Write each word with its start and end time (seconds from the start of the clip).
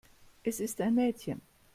Es 0.43 0.59
ist 0.59 0.81
ein 0.81 0.95
Mädchen. 0.95 1.41